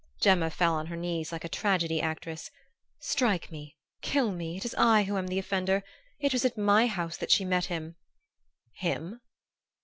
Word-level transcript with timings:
"Gemma 0.19 0.49
fell 0.49 0.73
on 0.73 0.87
her 0.87 0.95
knees 0.95 1.31
like 1.31 1.45
a 1.45 1.47
tragedy 1.47 2.01
actress. 2.01 2.49
'Strike 3.01 3.51
me 3.51 3.75
kill 4.01 4.31
me 4.31 4.57
it 4.57 4.65
is 4.65 4.73
I 4.75 5.03
who 5.03 5.15
am 5.15 5.27
the 5.27 5.37
offender! 5.37 5.83
It 6.19 6.33
was 6.33 6.43
at 6.43 6.57
my 6.57 6.87
house 6.87 7.17
that 7.17 7.29
she 7.29 7.45
met 7.45 7.65
him' 7.65 7.97
"'Him? 8.83 9.21